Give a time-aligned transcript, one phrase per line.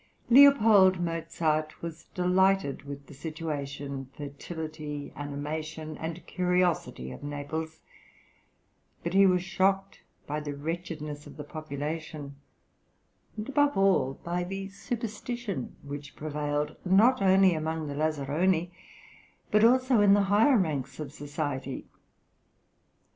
[0.35, 0.91] L.
[0.99, 7.81] Mozart was delighted with the situation, fertility, animation, and curiosity of Naples;
[9.03, 12.35] but he was shocked by the wretchedness of the population,
[13.37, 18.71] and above all by the superstition which prevailed not only among the lazaroni,
[19.51, 21.85] but also in the higher ranks of society.